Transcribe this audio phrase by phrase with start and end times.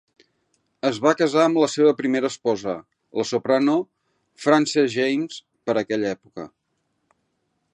[0.87, 2.73] Es va casar amb la seva primera esposa,
[3.19, 3.75] la soprano
[4.47, 5.39] Frances James,
[5.69, 6.47] per aquella època.